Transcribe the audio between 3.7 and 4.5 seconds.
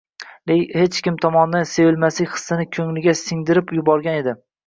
yuborgan edi.